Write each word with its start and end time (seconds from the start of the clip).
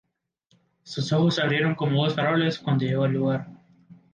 Sus 0.81 1.13
ojos 1.13 1.35
se 1.35 1.43
abrieron 1.43 1.75
como 1.75 2.03
dos 2.03 2.15
faroles 2.15 2.57
cuando 2.57 2.85
llegó 2.85 3.03
al 3.03 3.11
lugar. 3.13 3.47